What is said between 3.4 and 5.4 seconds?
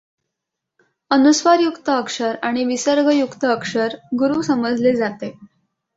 अक्षर गुरू समजले जाते.